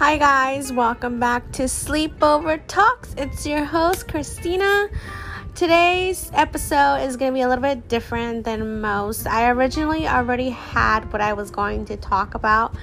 [0.00, 3.14] Hi, guys, welcome back to Sleepover Talks.
[3.18, 4.88] It's your host, Christina.
[5.54, 9.26] Today's episode is going to be a little bit different than most.
[9.26, 12.74] I originally already had what I was going to talk about,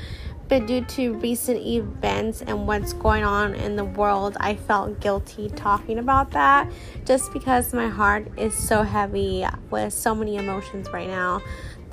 [0.48, 5.50] but due to recent events and what's going on in the world, I felt guilty
[5.50, 6.72] talking about that
[7.04, 11.42] just because my heart is so heavy with so many emotions right now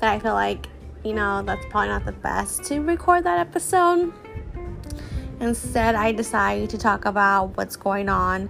[0.01, 0.67] that I feel like,
[1.03, 4.13] you know, that's probably not the best to record that episode.
[5.39, 8.49] Instead, I decided to talk about what's going on.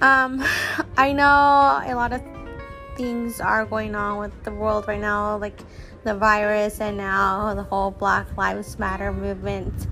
[0.00, 0.44] Um,
[0.96, 2.22] I know a lot of
[2.96, 5.60] things are going on with the world right now, like
[6.04, 9.86] the virus and now the whole Black Lives Matter movement.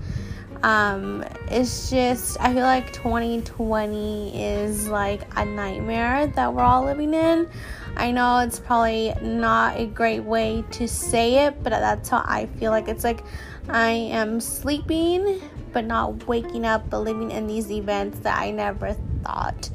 [0.61, 7.13] Um, it's just, I feel like 2020 is like a nightmare that we're all living
[7.13, 7.49] in.
[7.95, 12.47] I know it's probably not a great way to say it, but that's how I
[12.57, 13.23] feel like it's like
[13.69, 15.41] I am sleeping
[15.71, 19.69] but not waking up, but living in these events that I never thought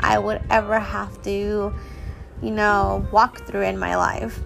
[0.00, 1.74] I would ever have to,
[2.42, 4.40] you know, walk through in my life.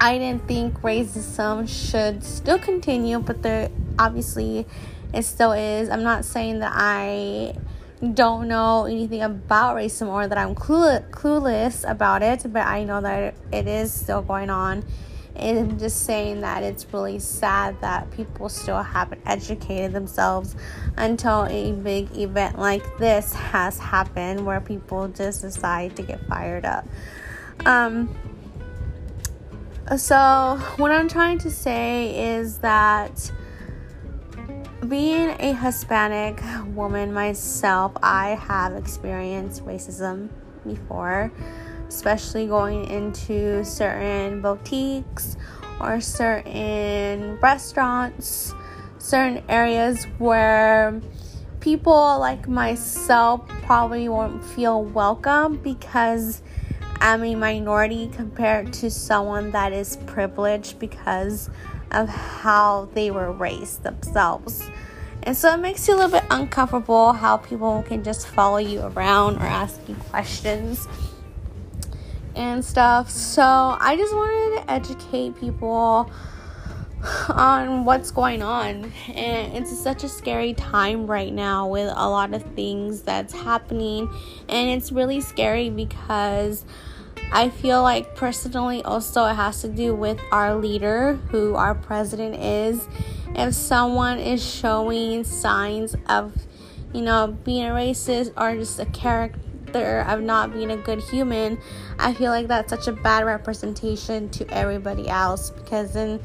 [0.00, 4.66] I didn't think racism should still continue, but there obviously
[5.12, 5.88] it still is.
[5.88, 7.56] I'm not saying that I
[8.14, 13.34] don't know anything about racism or that I'm clueless about it, but I know that
[13.52, 14.84] it is still going on
[15.40, 20.56] I'm just saying that it's really sad that people still haven't educated themselves
[20.96, 26.64] until a big event like this has happened where people just decide to get fired
[26.64, 26.86] up.
[27.64, 28.14] Um,
[29.96, 33.30] so, what I'm trying to say is that
[34.86, 36.42] being a Hispanic
[36.74, 40.28] woman myself, I have experienced racism
[40.66, 41.32] before
[41.88, 45.27] especially going into certain boutiques
[45.80, 48.54] or certain restaurants,
[48.98, 51.00] certain areas where
[51.60, 56.42] people like myself probably won't feel welcome because
[57.00, 61.48] I'm a minority compared to someone that is privileged because
[61.92, 64.68] of how they were raised themselves.
[65.22, 68.80] And so it makes you a little bit uncomfortable how people can just follow you
[68.80, 70.88] around or ask you questions
[72.38, 73.10] and stuff.
[73.10, 76.10] So I just wanted to educate people
[77.28, 78.92] on what's going on.
[79.08, 84.08] And it's such a scary time right now with a lot of things that's happening.
[84.48, 86.64] And it's really scary because
[87.32, 92.36] I feel like personally also it has to do with our leader, who our president
[92.36, 92.88] is.
[93.34, 96.34] If someone is showing signs of,
[96.94, 99.40] you know, being a racist or just a character
[99.76, 101.58] of not being a good human,
[101.98, 106.20] I feel like that's such a bad representation to everybody else because then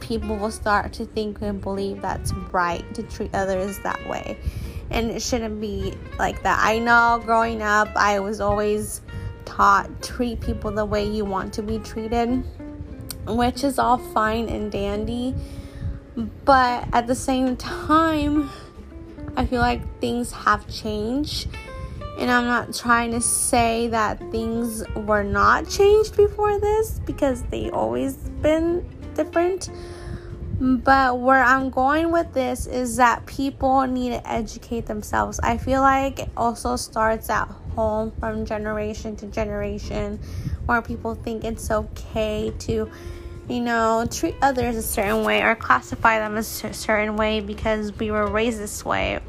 [0.00, 4.38] people will start to think and believe that's right to treat others that way.
[4.90, 6.58] And it shouldn't be like that.
[6.62, 9.00] I know growing up, I was always
[9.44, 12.42] taught treat people the way you want to be treated,
[13.26, 15.34] which is all fine and dandy.
[16.44, 18.50] But at the same time,
[19.36, 21.48] I feel like things have changed
[22.18, 27.70] and I'm not trying to say that things were not changed before this because they
[27.70, 29.70] always been different.
[30.60, 35.38] But where I'm going with this is that people need to educate themselves.
[35.40, 37.46] I feel like it also starts at
[37.76, 40.18] home from generation to generation
[40.66, 42.90] where people think it's okay to
[43.48, 48.10] you know, treat others a certain way or classify them a certain way because we
[48.10, 49.20] were raised this way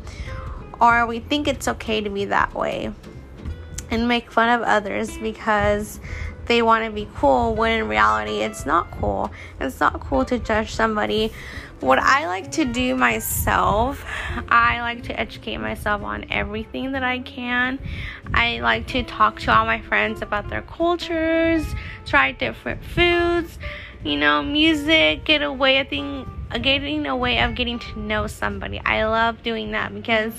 [0.81, 2.91] or we think it's okay to be that way
[3.91, 5.99] and make fun of others because
[6.45, 9.31] they want to be cool when in reality it's not cool.
[9.59, 11.31] It's not cool to judge somebody.
[11.79, 14.03] What I like to do myself,
[14.49, 17.79] I like to educate myself on everything that I can.
[18.33, 21.63] I like to talk to all my friends about their cultures,
[22.05, 23.59] try different foods,
[24.03, 26.29] you know, music, get a way of thing,
[26.61, 28.81] getting a way of getting to know somebody.
[28.83, 30.33] I love doing that because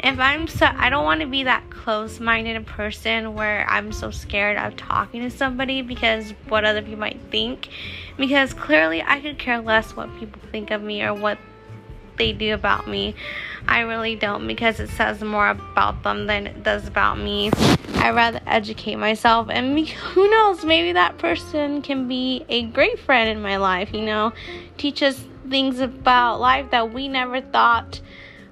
[0.00, 4.10] if I'm so, I don't want to be that close minded person where I'm so
[4.10, 7.68] scared of talking to somebody because what other people might think.
[8.16, 11.38] Because clearly, I could care less what people think of me or what
[12.16, 13.14] they do about me.
[13.68, 17.50] I really don't because it says more about them than it does about me.
[17.96, 23.28] I rather educate myself, and who knows, maybe that person can be a great friend
[23.28, 24.32] in my life, you know,
[24.76, 28.00] teach us things about life that we never thought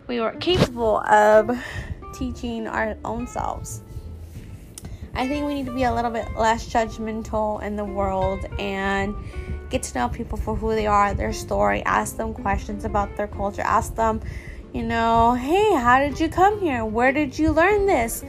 [0.06, 1.50] we were capable of
[2.14, 3.80] teaching our own selves.
[5.14, 9.14] I think we need to be a little bit less judgmental in the world and
[9.70, 13.28] get to know people for who they are, their story, ask them questions about their
[13.28, 14.20] culture, ask them,
[14.72, 16.84] You know, hey, how did you come here?
[16.84, 18.24] Where did you learn this?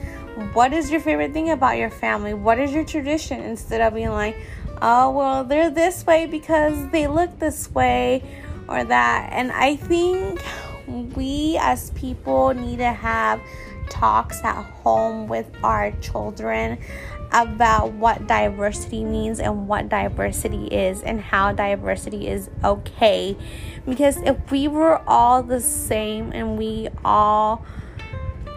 [0.52, 2.34] What is your favorite thing about your family?
[2.34, 3.40] What is your tradition?
[3.40, 4.36] Instead of being like,
[4.80, 8.22] oh, well, they're this way because they look this way
[8.68, 9.30] or that.
[9.32, 10.40] And I think
[10.86, 13.40] we as people need to have
[13.88, 16.78] talks at home with our children
[17.32, 23.36] about what diversity means and what diversity is and how diversity is okay.
[23.84, 27.64] Because if we were all the same and we all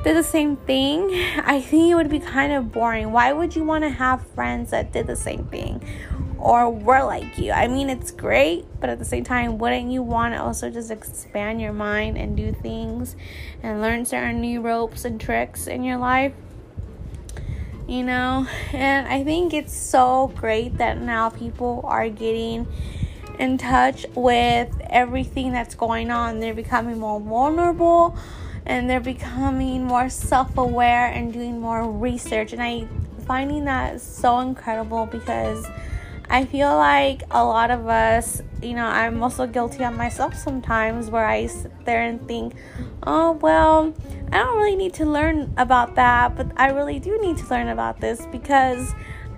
[0.04, 1.10] did the same thing,
[1.44, 3.12] I think it would be kind of boring.
[3.12, 5.84] Why would you want to have friends that did the same thing
[6.40, 7.52] or were like you?
[7.52, 10.90] I mean, it's great, but at the same time, wouldn't you want to also just
[10.90, 13.16] expand your mind and do things
[13.62, 16.34] and learn certain new ropes and tricks in your life?
[17.88, 22.68] You know, and I think it's so great that now people are getting
[23.40, 26.40] in touch with everything that's going on.
[26.40, 28.16] They're becoming more vulnerable
[28.66, 32.88] and they're becoming more self-aware and doing more research and i
[33.26, 35.66] finding that so incredible because
[36.30, 41.10] i feel like a lot of us you know i'm also guilty of myself sometimes
[41.10, 42.54] where i sit there and think
[43.04, 43.94] oh well
[44.32, 47.70] i don't really need to learn about that but i really do need to learn
[47.70, 48.94] about this because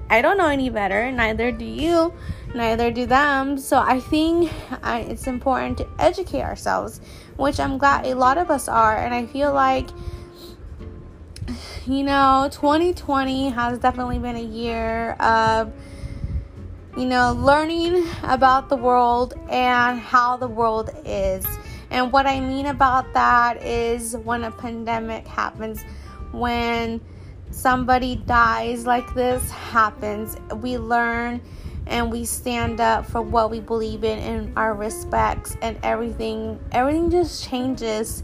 [0.10, 2.14] i don't know any better neither do you
[2.54, 3.58] neither do them.
[3.58, 4.52] So I think
[4.84, 7.02] it's important to educate ourselves,
[7.38, 8.98] which I'm glad a lot of us are.
[8.98, 9.90] And I feel like,
[11.86, 15.72] you know, 2020 has definitely been a year of,
[16.98, 21.46] you know, learning about the world and how the world is.
[21.90, 25.84] And what I mean about that is when a pandemic happens,
[26.32, 27.02] when
[27.50, 31.42] somebody dies like this happens, we learn
[31.88, 36.60] and we stand up for what we believe in and our respects and everything.
[36.72, 38.24] Everything just changes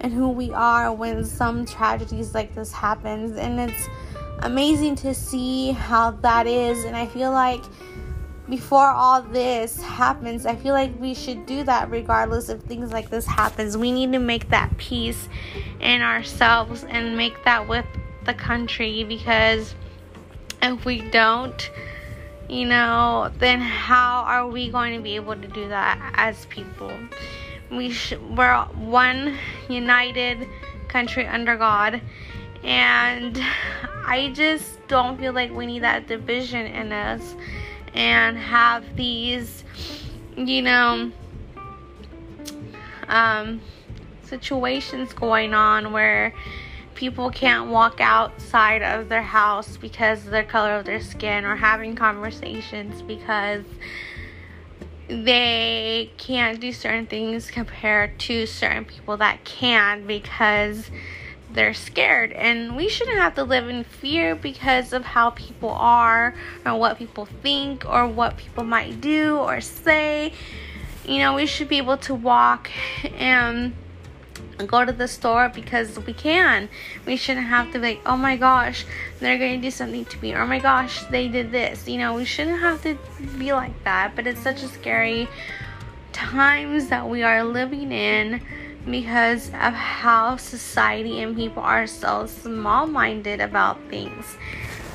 [0.00, 3.36] and who we are when some tragedies like this happens.
[3.36, 3.88] And it's
[4.40, 6.84] amazing to see how that is.
[6.84, 7.62] And i feel like
[8.48, 13.08] before all this happens i feel like we should do that regardless if things like
[13.10, 15.28] this happens we need to make that peace
[15.80, 17.86] in ourselves and make that with
[18.24, 19.74] the country because
[20.62, 21.70] if we don't
[22.48, 26.92] you know, then how are we going to be able to do that as people?
[27.70, 29.36] We sh- we're one
[29.68, 30.46] united
[30.88, 32.00] country under God,
[32.62, 33.40] and
[34.06, 37.34] I just don't feel like we need that division in us
[37.94, 39.64] and have these,
[40.36, 41.10] you know,
[43.08, 43.60] um,
[44.22, 46.34] situations going on where
[46.94, 51.56] people can't walk outside of their house because of the color of their skin or
[51.56, 53.64] having conversations because
[55.08, 60.90] they can't do certain things compared to certain people that can because
[61.54, 66.34] they're scared and we shouldn't have to live in fear because of how people are
[66.66, 70.32] or what people think or what people might do or say
[71.04, 72.70] you know we should be able to walk
[73.18, 73.72] and
[74.66, 76.68] go to the store because we can.
[77.06, 78.84] We shouldn't have to be like, oh my gosh,
[79.20, 80.34] they're going to do something to me.
[80.34, 81.88] Oh my gosh, they did this.
[81.88, 82.96] You know, we shouldn't have to
[83.38, 84.12] be like that.
[84.14, 85.28] But it's such a scary
[86.12, 88.40] times that we are living in
[88.90, 94.36] because of how society and people are so small minded about things.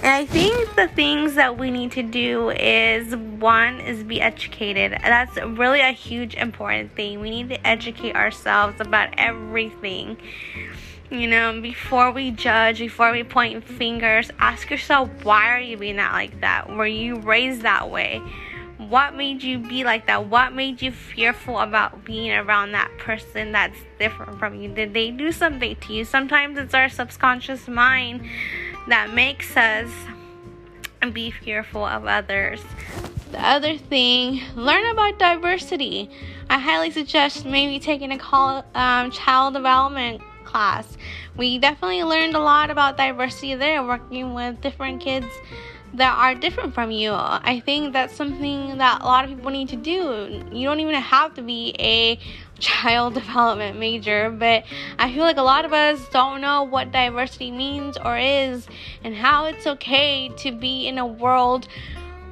[0.01, 4.97] And I think the things that we need to do is one is be educated.
[5.03, 7.19] That's really a huge important thing.
[7.19, 10.15] We need to educate ourselves about everything.
[11.11, 15.97] You know, before we judge, before we point fingers, ask yourself why are you being
[15.97, 16.69] that like that?
[16.69, 18.21] Were you raised that way?
[18.79, 20.27] What made you be like that?
[20.27, 24.69] What made you fearful about being around that person that's different from you?
[24.69, 26.05] Did they do something to you?
[26.05, 28.25] Sometimes it's our subconscious mind
[28.87, 29.91] that makes us
[31.11, 32.61] be fearful of others.
[33.33, 36.09] The other thing, learn about diversity.
[36.49, 40.97] I highly suggest maybe taking a call, um, child development class.
[41.35, 45.27] We definitely learned a lot about diversity there, working with different kids
[45.95, 47.11] that are different from you.
[47.13, 50.43] I think that's something that a lot of people need to do.
[50.51, 52.19] You don't even have to be a
[52.59, 54.65] child development major, but
[54.97, 58.67] I feel like a lot of us don't know what diversity means or is
[59.03, 61.67] and how it's okay to be in a world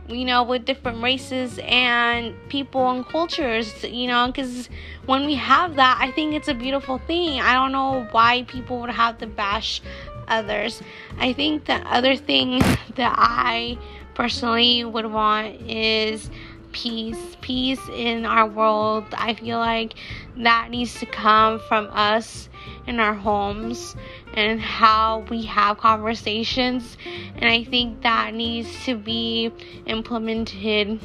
[0.10, 4.70] you know, with different races and people and cultures, you know, because
[5.06, 7.42] when we have that, I think it's a beautiful thing.
[7.42, 9.82] I don't know why people would have to bash
[10.28, 10.82] others.
[11.18, 12.60] I think the other thing
[12.96, 13.78] that I
[14.14, 16.30] personally would want is
[16.72, 19.06] peace, peace in our world.
[19.14, 19.94] I feel like
[20.38, 22.50] that needs to come from us
[22.86, 23.96] in our homes
[24.34, 26.98] and how we have conversations.
[27.36, 29.52] And I think that needs to be
[29.86, 31.00] implemented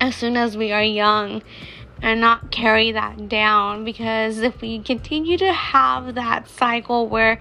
[0.00, 1.42] as soon as we are young
[2.00, 7.40] and not carry that down because if we continue to have that cycle where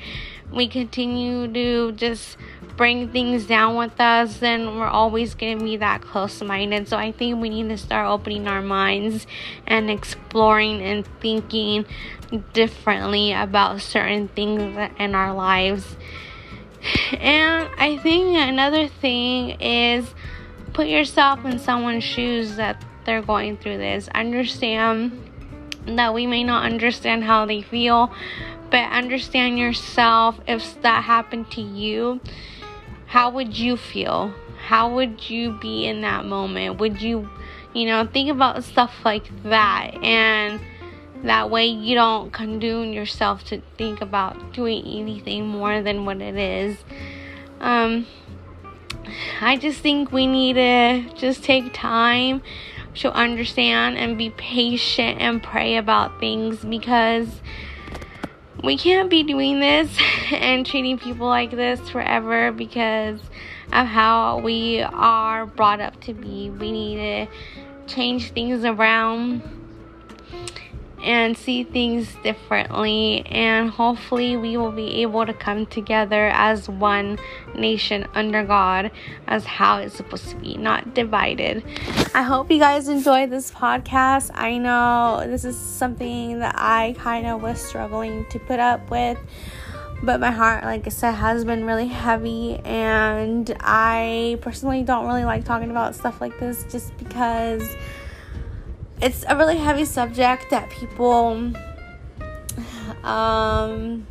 [0.51, 2.37] we continue to just
[2.77, 6.87] bring things down with us, then we're always going to be that close minded.
[6.87, 9.25] So I think we need to start opening our minds
[9.65, 11.85] and exploring and thinking
[12.53, 15.97] differently about certain things in our lives.
[17.13, 20.13] And I think another thing is
[20.73, 24.07] put yourself in someone's shoes that they're going through this.
[24.09, 25.23] Understand
[25.87, 28.11] that we may not understand how they feel,
[28.69, 32.19] but understand yourself if that happened to you.
[33.07, 34.33] How would you feel?
[34.67, 36.79] How would you be in that moment?
[36.79, 37.29] Would you
[37.73, 40.59] you know think about stuff like that and
[41.23, 46.35] that way you don't condone yourself to think about doing anything more than what it
[46.35, 46.77] is.
[47.59, 48.07] Um
[49.39, 52.41] i just think we need to just take time
[52.93, 57.41] to understand and be patient and pray about things because
[58.63, 59.95] we can't be doing this
[60.31, 63.19] and treating people like this forever because
[63.73, 66.49] of how we are brought up to be.
[66.49, 69.41] We need to change things around
[71.07, 73.25] and see things differently.
[73.27, 77.17] And hopefully, we will be able to come together as one
[77.55, 78.91] nation under God,
[79.25, 81.63] as how it's supposed to be, not divided.
[82.13, 84.31] I hope you guys enjoyed this podcast.
[84.33, 89.17] I know this is something that I kind of was struggling to put up with.
[90.03, 95.25] But my heart, like I said, has been really heavy, and I personally don't really
[95.25, 97.63] like talking about stuff like this just because
[99.01, 101.53] it's a really heavy subject that people
[103.03, 104.07] um,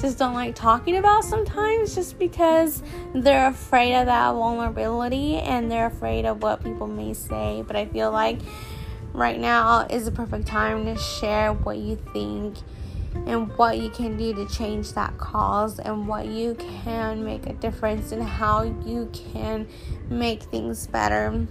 [0.00, 2.82] just don't like talking about sometimes just because
[3.14, 7.64] they're afraid of that vulnerability and they're afraid of what people may say.
[7.66, 8.38] But I feel like
[9.12, 12.56] right now is the perfect time to share what you think
[13.26, 17.52] and what you can do to change that cause and what you can make a
[17.54, 19.68] difference and how you can
[20.08, 21.46] make things better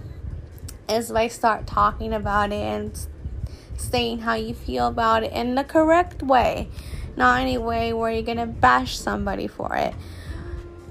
[0.96, 3.06] is I start talking about it and
[3.76, 6.68] saying how you feel about it in the correct way,
[7.16, 9.94] not any way where you're gonna bash somebody for it.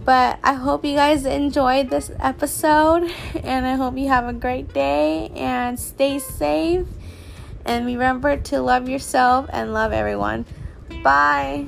[0.04, 3.12] But I hope you guys enjoyed this episode
[3.44, 6.88] and I hope you have a great day and stay safe.
[7.66, 10.46] And remember to love yourself and love everyone.
[11.04, 11.68] Bye.